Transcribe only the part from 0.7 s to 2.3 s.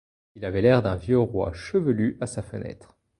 d'un vieux roi chevelu à